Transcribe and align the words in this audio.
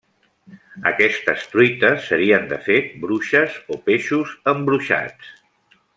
Aquestes 0.91 1.43
truites 1.51 2.07
serien 2.13 2.49
de 2.53 2.59
fet 2.69 2.89
bruixes 3.05 3.61
o 3.77 3.81
peixos 3.91 4.33
embruixats. 4.57 5.33